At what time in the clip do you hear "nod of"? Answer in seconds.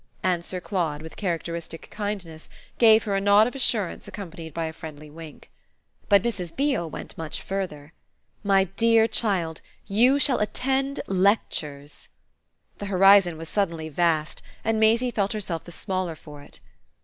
3.21-3.53